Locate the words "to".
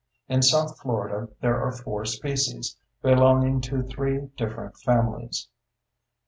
3.61-3.83